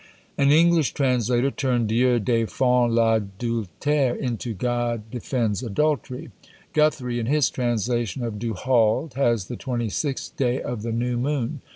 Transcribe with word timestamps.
An 0.35 0.49
English 0.51 0.93
translator 0.93 1.51
turned 1.51 1.89
"Dieu 1.89 2.19
défend 2.19 2.91
l'adultère" 2.95 4.17
into 4.17 4.55
"God 4.55 5.11
defends 5.11 5.61
adultery." 5.61 6.31
Guthrie, 6.73 7.19
in 7.19 7.27
his 7.27 7.51
translation 7.51 8.23
of 8.23 8.39
Du 8.39 8.55
Halde, 8.55 9.13
has 9.13 9.45
"the 9.45 9.55
twenty 9.55 9.89
sixth 9.89 10.35
day 10.35 10.59
of 10.59 10.81
the 10.81 10.91
new 10.91 11.17
moon." 11.17 11.61